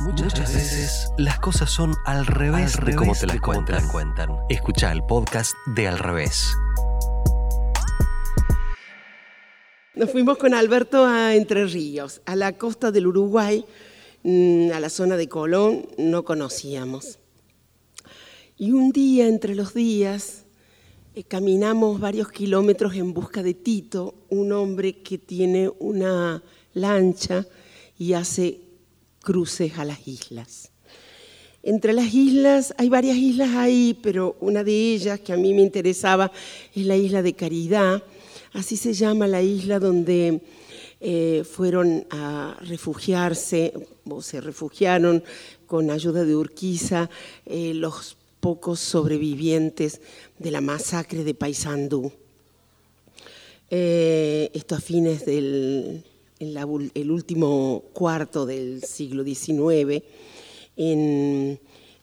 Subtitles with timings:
[0.00, 4.36] Muchas, veces las cosas son al revés, de cómo te las cuentan.
[4.48, 6.54] Escucha el podcast de Al revés.
[9.94, 13.64] Nos fuimos con Alberto a Entre Ríos, a la costa del Uruguay,
[14.22, 17.18] mm, a la zona de Colón, no conocíamos.
[18.56, 20.44] Y un día, entre los días,
[21.14, 26.42] eh, caminamos varios kilómetros en busca de Tito, un hombre que tiene una
[26.72, 27.46] lancha
[27.98, 28.63] y hace
[29.24, 30.70] cruces a las islas.
[31.62, 35.62] Entre las islas, hay varias islas ahí, pero una de ellas que a mí me
[35.62, 36.30] interesaba
[36.74, 38.04] es la isla de Caridad,
[38.52, 40.42] así se llama la isla donde
[41.00, 43.72] eh, fueron a refugiarse
[44.08, 45.24] o se refugiaron
[45.66, 47.08] con ayuda de Urquiza
[47.46, 50.02] eh, los pocos sobrevivientes
[50.38, 52.12] de la masacre de Paysandú.
[53.70, 56.04] Eh, esto a fines del
[56.94, 60.02] el último cuarto del siglo XIX,
[60.76, 61.58] en,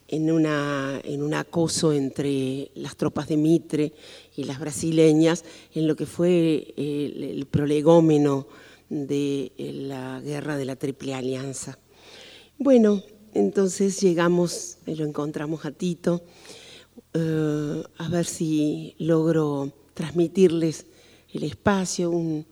[0.09, 3.93] una, en, un acoso entre las tropas de Mitre
[4.35, 5.43] y las brasileñas,
[5.75, 8.47] en lo que fue el, el prolegómeno
[8.89, 11.77] de la guerra de la Triple Alianza.
[12.57, 13.01] Bueno,
[13.33, 16.23] entonces llegamos, y lo encontramos a Tito,
[17.13, 20.85] eh, a ver si logro transmitirles
[21.33, 22.45] el espacio, un,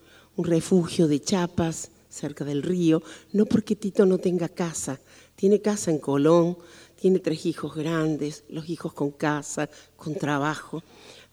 [0.43, 4.99] refugio de chapas cerca del río, no porque Tito no tenga casa,
[5.35, 6.57] tiene casa en Colón,
[6.99, 10.83] tiene tres hijos grandes, los hijos con casa, con trabajo,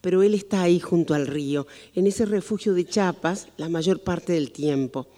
[0.01, 4.34] pero él está ahí junto al río, en ese refugio de chapas la mayor parte
[4.34, 5.09] del tiempo.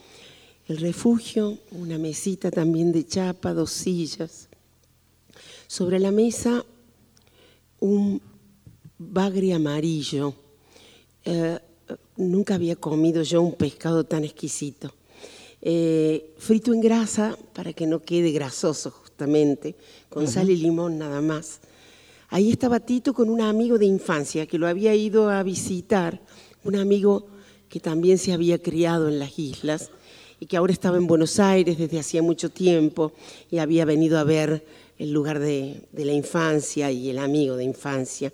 [0.66, 4.48] El refugio, una mesita también de chapa, dos sillas.
[5.66, 6.64] Sobre la mesa
[7.81, 8.20] un
[8.98, 10.34] bagre amarillo.
[11.25, 11.59] Eh,
[12.19, 14.92] nunca había comido yo un pescado tan exquisito.
[15.62, 19.75] Eh, frito en grasa para que no quede grasoso justamente,
[20.08, 21.60] con sal y limón nada más.
[22.28, 26.20] Ahí estaba Tito con un amigo de infancia que lo había ido a visitar,
[26.65, 27.26] un amigo
[27.69, 29.91] que también se había criado en las islas
[30.41, 33.12] y que ahora estaba en Buenos Aires desde hacía mucho tiempo
[33.50, 34.64] y había venido a ver
[34.98, 38.32] el lugar de, la infancia y el amigo de infancia.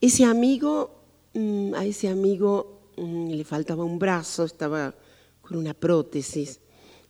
[0.00, 0.90] Ese amigo,
[1.34, 4.94] mm, a ese amigo mm, le faltaba un brazo, estaba
[5.40, 6.60] con una prótesis,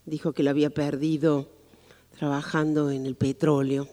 [0.05, 1.49] dijo que lo había perdido
[2.19, 3.89] trabajando en el petróleo,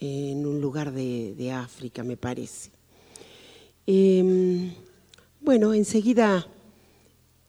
[0.00, 2.70] en un lugar de, África, me parece.
[3.86, 4.72] Em,
[5.40, 6.46] bueno, enseguida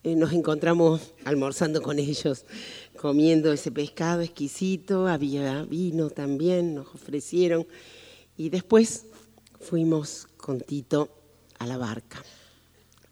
[0.02, 2.44] eh, nos encontramos almorzando con ellos,
[2.96, 7.66] comiendo ese pescado exquisito, había vino también, nos ofrecieron,
[8.36, 9.06] y después
[9.58, 11.08] fuimos con Tito
[11.58, 12.22] a la barca,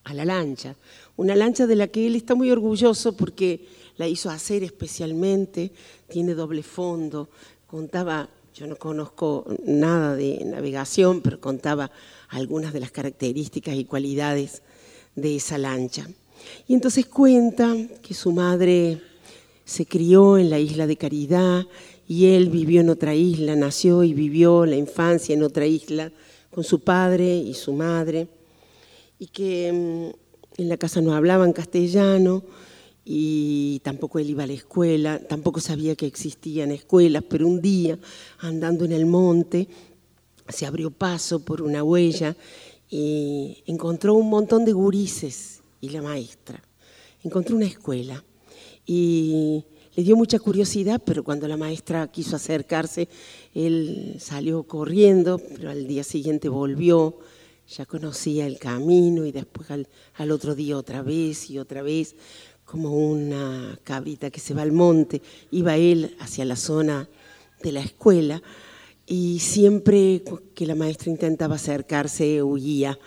[0.05, 0.77] a la lancha,
[1.17, 3.67] una lancha de la que él está muy orgulloso porque
[3.97, 5.73] la hizo hacer especialmente,
[6.09, 7.29] tiene doble fondo,
[7.67, 11.91] contaba, yo no conozco nada de navegación, pero contaba
[12.29, 14.63] algunas de las características y cualidades
[15.15, 16.09] de esa lancha.
[16.69, 19.01] Y entonces cuenta que su madre
[19.65, 21.67] se crió en la isla de Caridad
[22.07, 26.13] y él vivió en otra isla, nació y vivió la infancia en otra isla
[26.51, 28.29] con su padre y su madre,
[29.19, 32.43] y que mm, en la casa no hablaban castellano
[33.05, 37.99] y tampoco él iba a la escuela, tampoco sabía que existían escuelas, pero un día
[38.39, 39.69] andando en el monte
[40.49, 42.37] se abrió paso por una huella
[42.89, 46.63] y encontró un montón de gurises y la maestra.
[47.23, 48.23] Encontró una escuela
[48.87, 49.65] y
[49.95, 53.09] le dio mucha curiosidad, pero cuando la maestra quiso acercarse,
[53.55, 57.19] él salió corriendo, pero al día siguiente volvió,
[57.69, 62.15] ya conocía el camino y después al, otro día otra vez y otra vez,
[62.65, 67.09] como una cabrita que se va al monte, iba él hacia la zona
[67.63, 68.43] de la escuela
[69.07, 70.23] y siempre
[70.55, 72.99] que la maestra intentaba acercarse huía.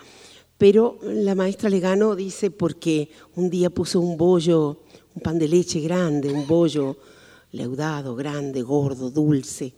[0.58, 4.82] Pero la maestra le ganó, dice, porque un día puso un bollo,
[5.14, 6.96] un pan de leche grande, un bollo
[7.52, 9.74] leudado, grande, gordo, dulce,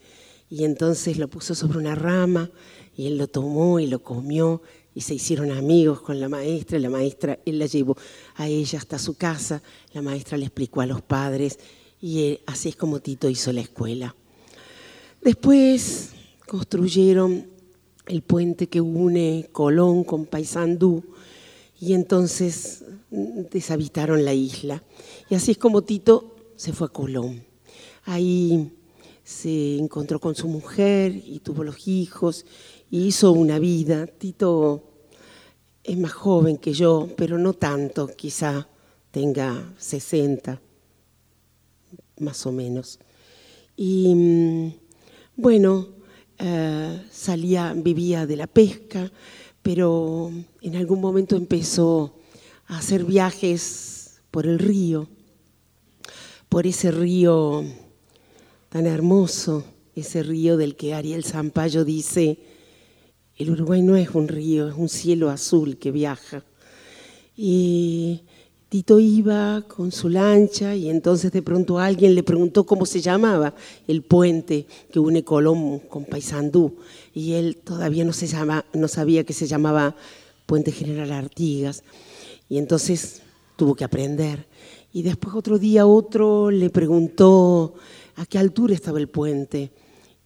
[0.48, 2.50] y entonces lo puso sobre una rama
[2.96, 4.62] y él lo tomó y lo comió
[5.00, 6.78] y se hicieron amigos con la maestra.
[6.78, 7.96] La maestra, él la llevó
[8.34, 9.62] a ella hasta su casa,
[9.94, 11.58] la maestra le explicó a los padres
[12.02, 14.14] y así es como Tito hizo la escuela.
[15.22, 16.10] Después
[16.46, 17.48] construyeron
[18.04, 21.02] el puente que une Colón con Paysandú,
[21.80, 24.84] y entonces deshabitaron la isla.
[25.30, 27.42] Y así es como Tito se fue a Colón.
[28.04, 28.70] Ahí
[29.24, 32.44] se encontró con su mujer y tuvo los hijos
[32.90, 34.06] y hizo una vida.
[34.06, 34.89] Tito
[35.82, 38.68] es más joven que yo, pero no tanto, quizá
[39.10, 40.60] tenga 60,
[42.18, 42.98] más o menos.
[43.76, 44.72] Y mm,
[45.36, 45.88] bueno,
[46.38, 49.10] eh, salía, vivía de la pesca,
[49.62, 50.30] pero
[50.60, 52.14] en algún momento empezó
[52.66, 55.08] a hacer viajes por el río,
[56.48, 57.64] por ese río
[58.68, 62.38] tan hermoso, ese río del que Ariel Zampayo dice,
[63.40, 66.44] el Uruguay no es un río, es un cielo azul que viaja.
[67.34, 68.20] Y
[68.68, 73.54] Tito iba con su lancha y entonces de pronto alguien le preguntó cómo se llamaba
[73.88, 76.76] el puente que une Colón con Paysandú
[77.14, 78.28] y él todavía no, se
[78.74, 79.96] no sabía que se llamaba
[80.44, 81.82] Puente General Artigas
[82.48, 83.22] y entonces
[83.56, 84.46] tuvo que aprender.
[84.92, 87.74] Y después otro día otro le preguntó
[88.16, 89.72] a qué altura estaba el puente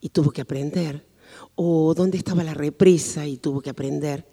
[0.00, 1.02] y tuvo que aprender,
[1.54, 4.26] o dónde estaba la represa y tuvo que aprender.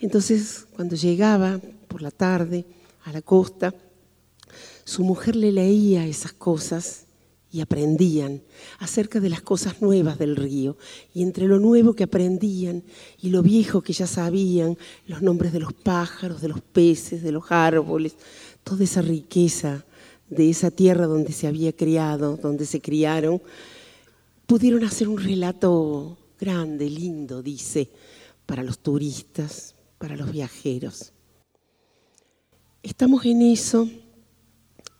[0.00, 2.64] Entonces cuando llegaba por la tarde,
[3.04, 3.72] a la costa,
[4.84, 7.04] su mujer le leía esas cosas
[7.52, 8.42] y aprendían
[8.78, 10.76] acerca de las cosas nuevas del río.
[11.14, 12.82] Y entre lo nuevo que aprendían
[13.20, 14.76] y lo viejo que ya sabían,
[15.06, 18.16] los nombres de los pájaros, de los peces, de los árboles,
[18.64, 19.84] toda esa riqueza
[20.28, 23.40] de esa tierra donde se había criado, donde se criaron,
[24.46, 27.90] pudieron hacer un relato grande, lindo, dice,
[28.44, 31.12] para los turistas, para los viajeros.
[32.82, 33.88] Estamos en eso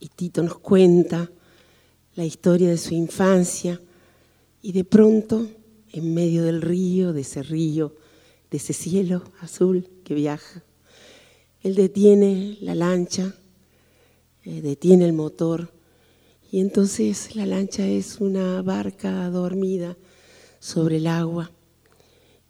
[0.01, 1.31] y Tito nos cuenta
[2.15, 3.81] la historia de su infancia
[4.63, 5.47] y de pronto,
[5.93, 7.95] en medio del río, de ese río,
[8.51, 10.65] de ese cielo azul que viaja,
[11.63, 13.35] él detiene la lancha,
[14.45, 15.73] eh, detiene el motor
[16.51, 19.97] y entonces la lancha es una barca dormida
[20.67, 21.49] sobre el agua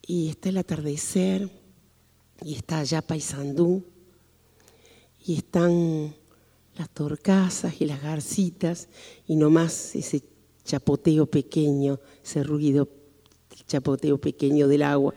[0.01, 1.51] y está el atardecer
[2.43, 3.85] y está allá Paisandú
[5.27, 6.15] y están
[6.79, 8.89] las torcasas y las garcitas
[9.29, 10.23] y nomás ese
[10.65, 12.89] chapoteo pequeño, ese ruido,
[13.51, 15.13] el chapoteo pequeño del agua.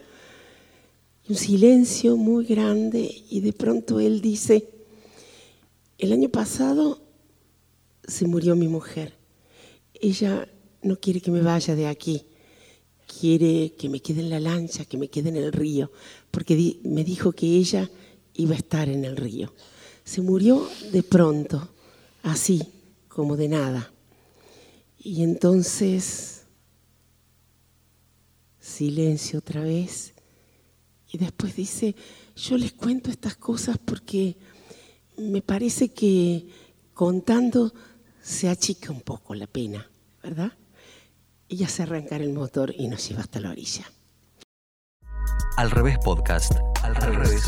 [1.30, 4.68] un silencio muy grande y de pronto él dice,
[5.98, 7.00] el año pasado
[8.06, 9.14] se murió mi mujer.
[9.94, 10.50] Ella
[10.82, 12.26] no quiere que me vaya de aquí,
[13.20, 15.92] quiere que me quede en la lancha, que me quede en el río,
[16.30, 17.90] porque me dijo que ella
[18.36, 19.52] iba a estar en el río
[20.10, 21.70] se murió de pronto,
[22.24, 22.64] así
[23.08, 23.94] como de nada.
[24.98, 26.46] Y entonces,
[28.60, 30.16] silencio otra vez.
[31.12, 31.96] Y después dice,
[32.36, 34.36] yo les cuento estas cosas porque
[35.16, 36.48] me parece que
[36.96, 37.72] contando
[38.20, 39.88] se achica un poco la pena,
[40.24, 40.54] ¿verdad?
[41.50, 43.92] Y ya se arrancar el motor y nos lleva hasta la orilla.
[45.58, 46.54] Al revés podcast,
[46.84, 47.44] al revés,